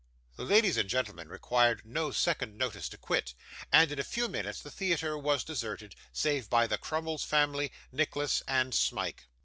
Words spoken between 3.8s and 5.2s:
in a few minutes, the theatre